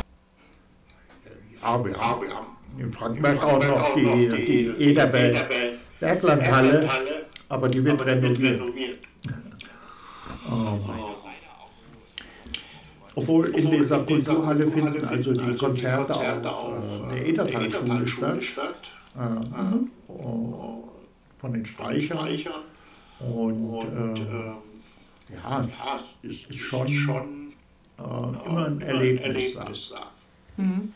Ja, 1.60 1.84
wir 1.84 1.98
haben 1.98 2.46
in 2.78 2.90
Frankenberg 2.90 3.42
auch 3.42 3.62
noch 3.62 3.94
die, 3.94 4.30
die 4.30 4.90
Ederberg 4.90 5.46
Berglandhalle, 6.00 6.88
aber 7.50 7.68
die 7.68 7.84
wird 7.84 8.04
renoviert. 8.04 8.62
Oh 10.50 10.54
mein. 10.54 11.15
Obwohl 13.16 13.46
in 13.46 13.70
dieser 13.70 14.00
Kulturhalle 14.00 14.70
finden 14.70 15.02
also 15.06 15.32
die 15.32 15.56
Konzerte 15.56 16.14
auf 16.14 17.10
äh, 17.10 17.14
der 17.14 17.26
Edertalschule 17.26 18.42
statt, 18.42 18.82
äh, 19.16 19.20
von 21.38 21.52
den 21.52 21.64
Streichern. 21.64 22.50
Und 23.18 23.84
äh, 23.84 25.34
ja, 25.34 25.66
es 26.22 26.44
ist 26.44 26.58
schon 26.58 27.52
äh, 27.98 28.02
immer 28.46 28.66
ein 28.66 28.80
Erlebnis. 28.82 29.94
Mhm. 30.58 30.92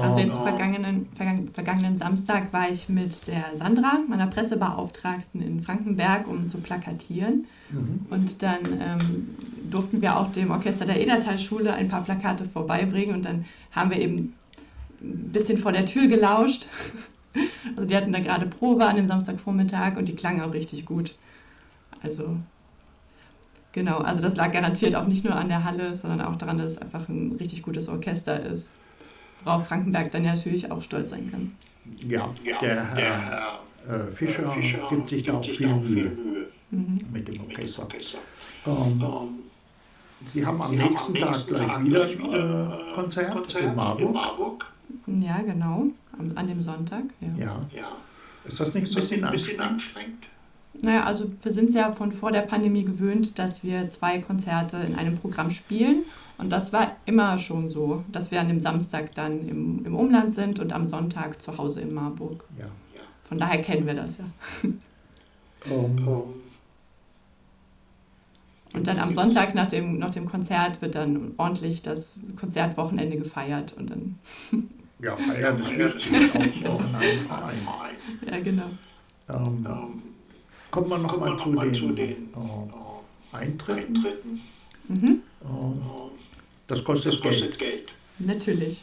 Also 0.00 0.20
jetzt 0.20 0.38
vergangenen, 0.38 1.08
vergangen, 1.14 1.48
vergangenen 1.52 1.98
Samstag 1.98 2.52
war 2.52 2.70
ich 2.70 2.88
mit 2.88 3.26
der 3.26 3.44
Sandra, 3.54 3.98
meiner 4.08 4.26
Pressebeauftragten 4.26 5.42
in 5.42 5.62
Frankenberg, 5.62 6.26
um 6.28 6.48
zu 6.48 6.58
plakatieren. 6.58 7.46
Mhm. 7.70 8.06
Und 8.08 8.42
dann 8.42 8.60
ähm, 8.80 9.28
durften 9.70 10.00
wir 10.00 10.18
auch 10.18 10.30
dem 10.32 10.50
Orchester 10.50 10.86
der 10.86 11.00
Edertalschule 11.00 11.74
ein 11.74 11.88
paar 11.88 12.02
Plakate 12.02 12.44
vorbeibringen 12.44 13.16
und 13.16 13.24
dann 13.24 13.44
haben 13.72 13.90
wir 13.90 13.98
eben 13.98 14.34
ein 15.00 15.30
bisschen 15.32 15.58
vor 15.58 15.72
der 15.72 15.86
Tür 15.86 16.06
gelauscht. 16.06 16.66
Also 17.74 17.86
die 17.86 17.96
hatten 17.96 18.12
da 18.12 18.20
gerade 18.20 18.44
Probe 18.44 18.84
an 18.84 18.96
dem 18.96 19.06
Samstagvormittag 19.06 19.96
und 19.96 20.06
die 20.06 20.14
klangen 20.14 20.42
auch 20.42 20.52
richtig 20.52 20.84
gut. 20.84 21.14
Also 22.02 22.36
genau, 23.72 24.00
also 24.00 24.20
das 24.20 24.36
lag 24.36 24.52
garantiert 24.52 24.94
auch 24.94 25.06
nicht 25.06 25.24
nur 25.24 25.34
an 25.34 25.48
der 25.48 25.64
Halle, 25.64 25.96
sondern 25.96 26.20
auch 26.20 26.36
daran, 26.36 26.58
dass 26.58 26.74
es 26.74 26.82
einfach 26.82 27.08
ein 27.08 27.36
richtig 27.40 27.62
gutes 27.62 27.88
Orchester 27.88 28.38
ist 28.44 28.74
worauf 29.44 29.66
Frankenberg 29.66 30.10
dann 30.10 30.24
ja 30.24 30.34
natürlich 30.34 30.70
auch 30.70 30.82
stolz 30.82 31.10
sein 31.10 31.30
kann. 31.30 31.52
Ja, 32.08 32.28
der 32.60 32.94
Herr 32.94 33.58
äh, 33.88 34.10
Fischer, 34.12 34.50
Fischer 34.52 34.86
gibt 34.88 35.08
sich 35.08 35.24
da 35.24 35.34
auch 35.34 35.44
viel 35.44 35.74
Mühe 35.74 36.12
mhm. 36.70 37.00
mit 37.12 37.28
dem 37.28 37.40
Orchester. 37.40 37.88
Ähm, 38.66 39.02
Sie 40.26 40.46
haben 40.46 40.62
am 40.62 40.70
Sie 40.70 40.76
nächsten 40.76 41.20
haben 41.20 41.32
Tag 41.48 41.84
gleich 41.84 42.18
wieder 42.18 42.90
äh, 42.90 42.94
Konzert, 42.94 43.32
Konzert 43.32 43.64
in, 43.64 43.74
Marburg. 43.74 44.06
in 44.06 44.12
Marburg. 44.12 44.72
Ja, 45.06 45.42
genau, 45.42 45.86
an, 46.18 46.32
an 46.36 46.46
dem 46.46 46.62
Sonntag. 46.62 47.02
Ja. 47.20 47.44
Ja. 47.44 47.60
ja. 47.74 47.88
Ist 48.44 48.60
das 48.60 48.74
nicht 48.74 48.88
ein 48.88 48.94
bisschen, 48.94 49.24
ein 49.24 49.32
bisschen 49.32 49.60
anstrengend? 49.60 50.24
Naja, 50.80 51.04
also 51.04 51.30
wir 51.42 51.52
sind 51.52 51.72
ja 51.72 51.92
von 51.92 52.12
vor 52.12 52.32
der 52.32 52.42
Pandemie 52.42 52.84
gewöhnt, 52.84 53.38
dass 53.38 53.62
wir 53.62 53.88
zwei 53.88 54.18
Konzerte 54.18 54.78
in 54.78 54.94
einem 54.94 55.16
Programm 55.16 55.50
spielen. 55.50 56.04
Und 56.42 56.50
das 56.50 56.72
war 56.72 56.96
immer 57.06 57.38
schon 57.38 57.70
so, 57.70 58.04
dass 58.10 58.32
wir 58.32 58.40
an 58.40 58.48
dem 58.48 58.58
Samstag 58.58 59.14
dann 59.14 59.46
im, 59.48 59.86
im 59.86 59.94
Umland 59.94 60.34
sind 60.34 60.58
und 60.58 60.72
am 60.72 60.88
Sonntag 60.88 61.40
zu 61.40 61.56
Hause 61.56 61.82
in 61.82 61.94
Marburg. 61.94 62.44
Ja. 62.58 62.66
Von 63.22 63.38
daher 63.38 63.62
kennen 63.62 63.86
wir 63.86 63.94
das 63.94 64.10
ja. 64.18 64.70
Um, 65.70 66.34
und 68.72 68.86
dann 68.88 68.98
am 68.98 69.12
Sonntag 69.12 69.54
nach 69.54 69.68
dem, 69.68 70.00
nach 70.00 70.10
dem 70.10 70.28
Konzert 70.28 70.82
wird 70.82 70.96
dann 70.96 71.34
ordentlich 71.36 71.82
das 71.82 72.18
Konzertwochenende 72.34 73.18
gefeiert 73.18 73.74
und 73.76 73.90
dann. 73.90 74.18
Ja, 74.98 75.14
feiern 75.28 75.58
wichtig, 75.60 76.66
auch 76.66 76.80
in 76.80 76.94
einem 76.94 77.26
Verein. 77.26 77.54
Ja, 78.26 78.40
genau. 78.40 78.70
Ähm, 79.28 80.02
kommt 80.72 80.88
man 80.88 81.02
noch 81.02 81.16
mal 81.20 81.38
zu 81.38 81.54
den, 81.54 81.74
zu 81.74 81.92
den 81.92 82.30
äh, 82.32 83.36
Eintritten. 83.36 83.96
Eintritten. 83.96 84.40
Mhm. 84.88 85.22
Das 86.66 86.84
kostet, 86.84 87.14
das 87.14 87.20
kostet 87.20 87.58
Geld. 87.58 87.86
Geld. 87.86 87.92
Natürlich. 88.18 88.82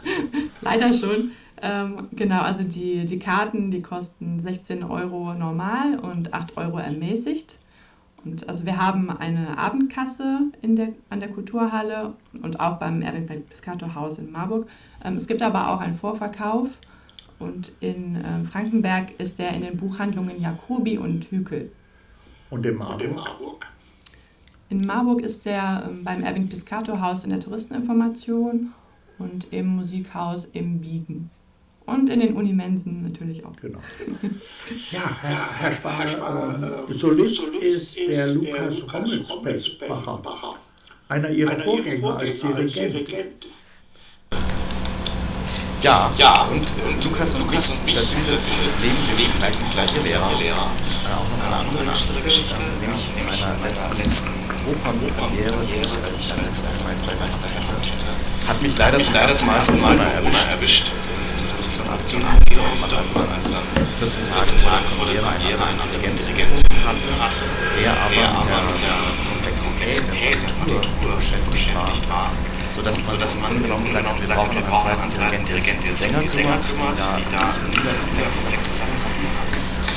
Leider 0.60 0.92
schon. 0.92 1.32
Ähm, 1.62 2.08
genau, 2.12 2.42
also 2.42 2.62
die, 2.62 3.06
die 3.06 3.18
Karten, 3.18 3.70
die 3.70 3.80
kosten 3.80 4.40
16 4.40 4.82
Euro 4.82 5.34
normal 5.34 5.98
und 5.98 6.34
8 6.34 6.56
Euro 6.56 6.78
ermäßigt. 6.78 7.60
Und 8.24 8.48
also 8.48 8.64
wir 8.64 8.78
haben 8.78 9.10
eine 9.10 9.58
Abendkasse 9.58 10.40
in 10.62 10.76
der, 10.76 10.88
an 11.10 11.20
der 11.20 11.28
Kulturhalle 11.28 12.14
und 12.42 12.58
auch 12.58 12.78
beim 12.78 13.02
Erwin 13.02 13.26
Piscator 13.26 13.94
Haus 13.94 14.18
in 14.18 14.32
Marburg. 14.32 14.66
Ähm, 15.04 15.16
es 15.16 15.26
gibt 15.26 15.42
aber 15.42 15.70
auch 15.70 15.80
einen 15.80 15.94
Vorverkauf 15.94 16.68
und 17.38 17.76
in 17.80 18.16
äh, 18.16 18.44
Frankenberg 18.44 19.18
ist 19.18 19.38
der 19.38 19.50
in 19.50 19.62
den 19.62 19.76
Buchhandlungen 19.76 20.40
Jacobi 20.40 20.98
und 20.98 21.24
Hükel. 21.26 21.70
Und 22.50 22.64
in 22.64 22.76
Marburg? 22.76 23.00
Und 23.00 23.06
in 23.10 23.14
Marburg? 23.14 23.66
In 24.74 24.86
Marburg 24.86 25.20
ist 25.22 25.46
der 25.46 25.88
ähm, 25.88 26.02
beim 26.02 26.24
Erwin 26.24 26.48
Piscator 26.48 27.00
Haus 27.00 27.22
in 27.22 27.30
der 27.30 27.38
Touristeninformation 27.38 28.72
und 29.20 29.52
im 29.52 29.66
Musikhaus 29.76 30.46
im 30.46 30.80
Biegen. 30.80 31.30
Und 31.86 32.10
in 32.10 32.18
den 32.18 32.34
Unimensen 32.34 33.04
natürlich 33.04 33.44
auch. 33.44 33.54
Genau. 33.60 33.78
Ja, 34.90 35.16
Herr, 35.22 35.60
Herr 35.60 36.08
Spahn, 36.08 36.62
äh, 36.64 36.92
Solist 36.92 37.44
ist 37.60 37.96
der 37.98 38.34
Lukas 38.34 38.82
Rommelsbacher, 38.92 40.56
einer 41.08 41.30
Ihrer 41.30 41.54
Vorgänger 41.60 42.16
als 42.16 42.40
Dirigent. 42.40 43.46
Ja, 45.84 46.08
ja 46.16 46.48
und, 46.48 46.64
und 46.64 47.04
Lukas 47.04 47.34
und 47.34 47.44
Lukas 47.44 47.72
und 47.72 47.84
mich 47.84 47.92
verbindet 47.94 48.40
neben 48.80 49.04
dem 49.20 49.36
gleichen, 49.36 49.60
gleichen 49.68 50.02
Lehrer, 50.02 50.32
Lehrer. 50.40 50.72
Auch 51.12 51.28
noch 51.28 51.44
eine 51.44 51.56
andere 51.60 51.84
Geschichte, 52.24 52.62
nämlich 52.80 53.12
in 53.12 53.28
meiner 53.28 53.52
letzten, 53.60 53.98
letzten 53.98 54.32
Opernpremiere, 54.64 55.60
die 55.68 55.84
ich 55.84 55.92
als 56.08 56.40
Ersatzmeister 56.40 57.12
hatte, 57.20 58.16
hat 58.48 58.62
mich 58.62 58.78
leider 58.78 58.98
zum 58.98 59.14
ersten 59.14 59.82
Mal 59.82 59.92
Corona 59.92 60.40
erwischt. 60.56 60.88
Also, 61.20 61.48
dass 61.52 61.68
ich 61.68 61.76
dann 61.76 61.92
Aktion 61.92 62.24
musste 62.72 62.96
und 62.96 63.28
als 63.28 63.52
dann 63.52 63.60
14 64.00 64.64
Tage 64.64 64.88
vor 64.88 65.04
der 65.04 65.20
Premiere 65.20 65.64
einen 65.68 65.84
Dirigenten 65.92 66.64
hatte, 66.88 67.44
der 67.76 67.92
aber 67.92 68.40
mit 68.72 68.80
der 68.80 69.52
Komplexität 69.52 70.48
der 70.48 70.54
Partitur 70.64 71.12
beschäftigt 71.52 72.08
war 72.08 72.32
sodass 72.74 72.98
man, 73.02 73.10
sodass 73.10 73.40
man 73.40 73.62
genommen 73.62 73.84
gesagt 73.84 74.08
hat, 74.08 74.18
wir 74.18 74.62
brauchen 74.62 74.92
noch 74.92 75.00
einen 75.00 75.10
zweiten 75.10 75.44
Dirigent, 75.44 75.84
der 75.84 75.94
Sänger, 75.94 76.18
kümmert, 76.18 76.98
die 76.98 77.26
da 77.30 77.54
komplexe 78.26 78.74
Sachen 78.74 78.98
zu 78.98 79.06
tun 79.14 79.30
hat. 79.38 79.54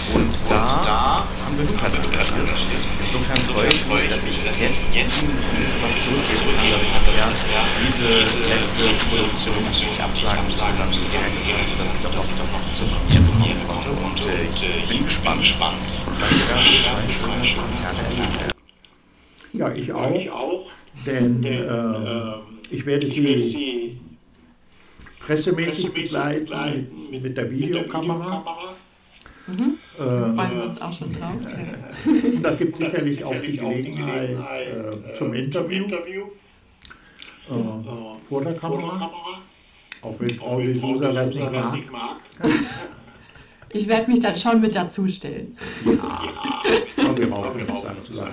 Und 0.08 0.32
da, 0.48 1.26
haben 1.44 1.58
wir 1.58 1.66
Lukas 1.66 2.00
engagiert. 2.00 2.86
Insofern 3.04 3.44
freue 3.44 3.68
ich 3.68 3.86
mich, 3.88 4.10
dass 4.10 4.28
ich 4.28 4.46
das 4.46 4.62
jetzt, 4.62 4.96
jetzt 4.96 5.36
bisschen 5.60 5.84
was 5.84 6.00
zurückgeben 6.00 6.86
kann, 6.94 7.30
dass 7.30 7.50
er 7.50 7.66
diese 7.84 8.08
letzte 8.48 8.84
Produktion 8.84 9.56
nicht 9.68 10.00
absagen 10.00 10.46
musste, 10.46 10.66
dann 10.72 10.90
gehängt 10.94 11.82
hat, 11.82 12.02
sodass 12.02 12.30
ich 12.30 12.38
doch 12.38 12.48
noch 12.54 12.74
zur 12.74 13.22
Premiere 13.26 13.60
konnte. 13.68 13.90
Und 13.90 14.22
ich 14.22 14.90
bin 14.90 15.40
gespannt, 15.40 15.84
was 15.84 16.32
wir 16.32 16.46
da 16.48 16.58
für 16.62 17.16
zwei 17.18 17.42
Konzerte 17.60 18.02
erleben 18.06 18.54
Ja, 19.54 19.72
ich 19.74 20.32
auch. 20.32 20.72
Denn 21.06 21.44
äh, 21.44 21.58
ich 22.70 22.86
werde 22.86 23.08
Sie, 23.08 23.24
werde 23.24 23.48
Sie 23.48 24.00
pressemäßig 25.20 25.94
begleiten 25.94 27.10
mit, 27.12 27.24
mit 27.24 27.38
der 27.38 27.52
Videokamera. 27.52 28.44
Mhm. 29.48 29.78
Da 29.98 30.06
äh, 30.06 30.36
freuen 30.36 30.56
wir 30.56 30.64
uns 30.64 30.82
auch 30.82 30.94
schon 30.94 31.14
drauf. 31.14 31.34
da 32.44 32.54
gibt 32.54 32.74
es 32.74 32.78
sicherlich 32.80 33.24
auch 33.24 33.36
die 33.42 33.58
Gelegenheit 33.58 34.30
äh, 34.30 35.14
zum 35.18 35.34
Interview 35.34 36.24
äh, 37.50 37.54
vor 38.28 38.44
der 38.44 38.54
Kamera. 38.54 39.12
Auch 40.02 40.16
wenn 40.20 40.30
Frau 40.32 40.60
Lesusa 40.60 41.12
das 41.12 41.30
nicht 41.30 41.92
mag. 41.92 42.18
Ich 43.70 43.88
werde 43.88 44.12
mich 44.12 44.20
dann 44.20 44.36
schon 44.36 44.62
mit 44.62 44.76
dazustellen. 44.76 45.58
Ja, 45.86 45.92
das 46.96 47.06
haben 47.06 47.18
wir 47.18 47.34
auch 47.34 47.54
sagen. 48.04 48.32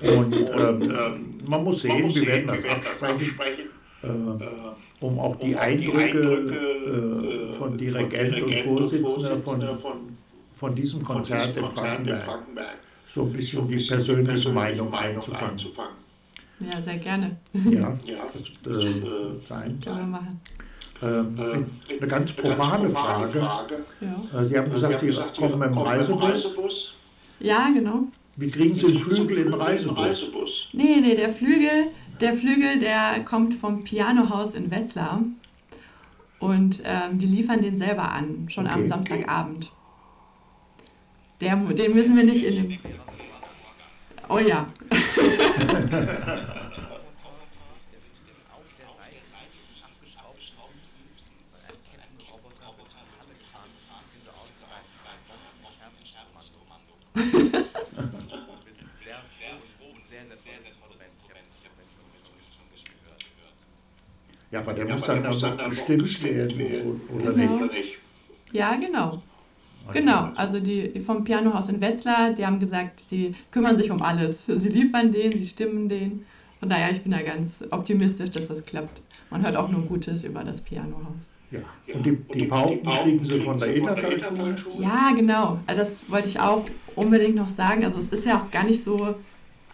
Und 0.00 0.32
ähm, 0.34 0.94
man 1.46 1.64
muss 1.64 1.82
sehen, 1.82 1.92
man 1.92 2.02
muss 2.02 2.14
wir 2.16 2.26
werden 2.26 2.46
das 2.46 3.02
absprechen, 3.02 3.70
äh, 4.02 4.08
um 5.00 5.18
auch 5.18 5.36
die 5.36 5.56
Eindrücke 5.56 6.20
äh, 6.20 7.58
von 7.58 7.78
Dirigent 7.78 8.42
und 8.42 8.54
Vorsitzender 8.54 9.76
von, 9.76 9.96
von 10.54 10.74
diesem 10.74 11.02
Konzert 11.02 11.56
in 11.56 11.64
Frankenberg 11.64 12.78
so 13.14 13.22
ein 13.22 13.32
bisschen 13.32 13.66
die 13.68 13.78
persönliche 13.78 14.50
Meinung 14.50 14.92
einzufangen. 14.92 15.56
Ja, 16.60 16.82
sehr 16.82 16.98
gerne. 16.98 17.36
Ja, 17.52 17.92
das 18.62 18.74
äh, 18.74 19.02
sein. 19.46 19.80
Können 19.82 19.98
wir 19.98 20.06
machen. 20.06 20.40
Ähm, 21.02 21.66
eine 21.98 22.08
ganz 22.08 22.32
profane 22.32 22.88
Frage. 22.88 23.38
Ja. 24.00 24.44
Sie 24.44 24.58
haben 24.58 24.70
gesagt, 24.70 25.00
Sie 25.00 25.40
kommen 25.40 25.58
mit 25.58 25.68
dem 25.68 25.78
Reisebus. 25.78 26.94
Ja, 27.40 27.68
genau. 27.74 28.04
Wie 28.36 28.50
kriegen 28.50 28.74
Sie 28.74 28.86
den 28.86 29.00
Flügel 29.00 29.38
in 29.38 29.44
den 29.44 29.54
Reisebus? 29.54 30.68
Nee, 30.72 31.00
nee, 31.00 31.14
der 31.14 31.30
Flügel, 31.30 31.88
der 32.20 32.34
Flügel, 32.34 32.78
der 32.80 33.24
kommt 33.24 33.54
vom 33.54 33.82
Pianohaus 33.82 34.54
in 34.54 34.70
Wetzlar. 34.70 35.22
Und 36.38 36.82
ähm, 36.84 37.18
die 37.18 37.26
liefern 37.26 37.62
den 37.62 37.78
selber 37.78 38.12
an, 38.12 38.46
schon 38.48 38.66
okay. 38.66 38.74
am 38.74 38.86
Samstagabend. 38.86 39.70
Der, 41.40 41.56
den 41.56 41.94
müssen 41.94 42.16
wir 42.16 42.24
nicht 42.24 42.44
in 42.44 42.68
dem. 42.68 42.78
Oh 44.28 44.38
ja. 44.38 44.66
Ja, 64.56 64.62
aber 64.62 64.72
der 64.72 64.86
ja, 64.86 64.94
muss 64.94 65.06
dann, 65.06 65.22
dann, 65.22 65.38
dann, 65.38 65.58
dann 65.58 65.70
bestimmt 65.70 66.24
werden, 66.24 67.00
oder 67.14 67.32
genau. 67.32 67.64
nicht? 67.66 67.98
Ja, 68.52 68.74
genau. 68.74 69.22
Genau, 69.92 70.30
also 70.34 70.60
die 70.60 70.98
vom 70.98 71.24
Pianohaus 71.24 71.68
in 71.68 71.80
Wetzlar, 71.80 72.32
die 72.32 72.44
haben 72.44 72.58
gesagt, 72.58 72.98
sie 72.98 73.34
kümmern 73.50 73.76
sich 73.76 73.90
um 73.90 74.00
alles. 74.00 74.46
Sie 74.46 74.68
liefern 74.70 75.12
den, 75.12 75.32
sie 75.32 75.46
stimmen 75.46 75.90
den. 75.90 76.24
Von 76.58 76.70
daher, 76.70 76.90
ich 76.90 77.02
bin 77.02 77.12
da 77.12 77.20
ganz 77.20 77.62
optimistisch, 77.70 78.30
dass 78.30 78.48
das 78.48 78.64
klappt. 78.64 79.02
Man 79.30 79.44
hört 79.44 79.56
auch 79.56 79.68
nur 79.68 79.82
Gutes 79.82 80.24
über 80.24 80.42
das 80.42 80.62
Pianohaus. 80.62 81.34
Ja, 81.50 81.60
und 81.94 82.04
die, 82.04 82.16
die 82.34 82.46
Pauken 82.46 82.82
kriegen 82.82 83.24
sie 83.24 83.40
von 83.40 83.60
der 83.60 83.76
Edertal 83.76 84.56
Ja, 84.80 85.12
genau. 85.14 85.60
Also 85.66 85.82
das 85.82 86.10
wollte 86.10 86.28
ich 86.28 86.40
auch 86.40 86.64
unbedingt 86.96 87.36
noch 87.36 87.48
sagen. 87.48 87.84
Also 87.84 88.00
es 88.00 88.08
ist 88.08 88.24
ja 88.24 88.38
auch 88.40 88.50
gar 88.50 88.64
nicht 88.64 88.82
so 88.82 89.14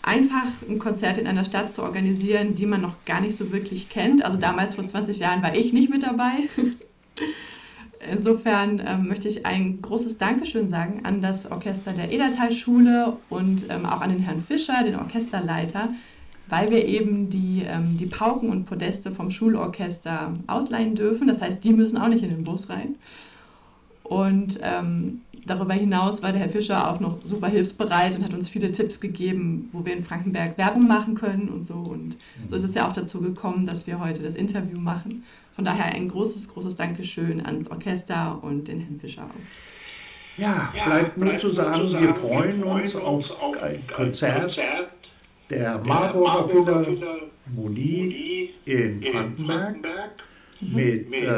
einfach 0.03 0.47
ein 0.69 0.79
Konzert 0.79 1.19
in 1.19 1.27
einer 1.27 1.45
Stadt 1.45 1.73
zu 1.73 1.83
organisieren, 1.83 2.55
die 2.55 2.67
man 2.67 2.81
noch 2.81 3.05
gar 3.05 3.21
nicht 3.21 3.37
so 3.37 3.53
wirklich 3.53 3.89
kennt. 3.89 4.25
Also 4.25 4.37
damals 4.37 4.75
vor 4.75 4.85
20 4.85 5.19
Jahren 5.19 5.43
war 5.43 5.55
ich 5.55 5.73
nicht 5.73 5.91
mit 5.91 6.03
dabei. 6.03 6.33
Insofern 8.11 8.83
ähm, 8.85 9.07
möchte 9.07 9.29
ich 9.29 9.47
ein 9.47 9.81
großes 9.81 10.19
Dankeschön 10.19 10.69
sagen 10.69 11.03
an 11.05 11.23
das 11.23 11.51
Orchester 11.51 11.93
der 11.93 12.11
Edertalschule 12.11 13.17
und 13.31 13.71
ähm, 13.71 13.87
auch 13.87 14.01
an 14.01 14.11
den 14.11 14.19
Herrn 14.19 14.41
Fischer, 14.41 14.83
den 14.83 14.97
Orchesterleiter, 14.97 15.89
weil 16.49 16.71
wir 16.71 16.85
eben 16.85 17.31
die, 17.31 17.63
ähm, 17.65 17.97
die 17.97 18.07
Pauken 18.07 18.51
und 18.51 18.67
Podeste 18.67 19.13
vom 19.13 19.31
Schulorchester 19.31 20.35
ausleihen 20.49 20.97
dürfen. 20.97 21.29
Das 21.29 21.41
heißt, 21.43 21.63
die 21.63 21.73
müssen 21.73 21.97
auch 21.97 22.09
nicht 22.09 22.25
in 22.25 22.31
den 22.31 22.43
Bus 22.43 22.69
rein. 22.71 22.97
Und 24.03 24.59
ähm, 24.63 25.22
darüber 25.47 25.75
hinaus 25.75 26.23
war 26.23 26.33
der 26.33 26.43
Herr 26.43 26.49
Fischer 26.49 26.91
auch 26.91 27.01
noch 27.01 27.19
super 27.25 27.49
hilfsbereit 27.49 28.17
und 28.17 28.25
hat 28.25 28.35
uns 28.35 28.49
viele 28.49 28.73
Tipps 28.73 29.01
gegeben, 29.01 29.69
wo 29.73 29.85
wir 29.85 29.93
in 29.93 30.05
Frankenberg 30.05 30.59
Werbung 30.59 30.87
machen 30.87 31.15
können 31.15 31.49
und 31.49 31.65
so. 31.65 31.75
Und 31.75 32.17
so 32.49 32.57
ist 32.57 32.65
es 32.65 32.75
ja 32.75 32.89
auch 32.89 32.93
dazu 32.93 33.21
gekommen, 33.21 33.67
dass 33.67 33.87
wir 33.87 34.01
heute 34.01 34.23
das 34.23 34.35
Interview 34.35 34.79
machen. 34.79 35.25
Von 35.55 35.65
daher 35.65 35.87
ein 35.87 36.09
großes, 36.09 36.49
großes 36.49 36.77
Dankeschön 36.77 37.45
ans 37.45 37.71
Orchester 37.71 38.39
und 38.43 38.69
den 38.69 38.81
Herrn 38.81 38.99
Fischer 38.99 39.25
auch. 39.25 40.39
Ja, 40.39 40.73
bleibt 40.73 41.19
nur 41.19 41.39
zu 41.39 41.51
sagen, 41.51 41.93
wir 42.01 42.15
freuen 42.15 42.63
uns 42.63 42.97
auf 42.97 43.63
ein 43.63 43.87
Konzert 43.87 44.59
der 45.51 45.79
Marburger 45.85 46.49
Philharmonie 46.49 48.51
in 48.65 49.03
Frankenberg 49.03 50.15
mit 50.61 51.13
äh, 51.13 51.29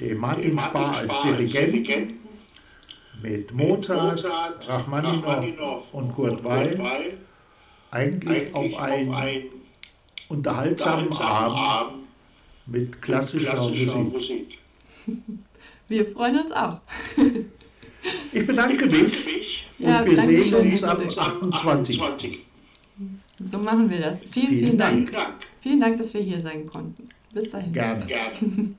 dem 0.00 0.18
Martin 0.18 0.58
Spar 0.58 0.96
als 0.96 1.12
Dirigenten, 1.22 2.20
mit 3.22 3.52
Mozart, 3.52 4.24
Rachmaninow 4.66 5.92
und 5.92 6.12
Kurt 6.14 6.42
Weil, 6.42 7.18
eigentlich 7.90 8.54
auf 8.54 8.78
einen 8.78 9.44
unterhaltsamen 10.28 11.12
Abend 11.12 12.04
mit 12.66 13.02
klassischer 13.02 13.56
Musik. 13.56 14.58
Wir 15.88 16.06
freuen 16.06 16.40
uns 16.40 16.52
auch. 16.52 16.80
Ich 18.32 18.46
bedanke 18.46 18.86
mich 18.86 19.66
und 19.78 19.86
ja, 19.86 20.04
wir 20.06 20.18
sehen 20.22 20.54
uns 20.54 20.82
am 20.84 21.02
28. 21.02 22.46
So 23.44 23.58
machen 23.58 23.90
wir 23.90 24.00
das. 24.00 24.20
Vielen, 24.20 24.48
vielen, 24.48 24.64
vielen 24.64 24.78
Dank. 24.78 25.12
Dank. 25.12 25.34
Vielen 25.60 25.80
Dank, 25.80 25.98
dass 25.98 26.14
wir 26.14 26.22
hier 26.22 26.40
sein 26.40 26.64
konnten. 26.64 27.08
Bis 27.32 27.50
dahin. 27.50 27.74
Gerne. 27.74 28.06
Gerne. 28.06 28.74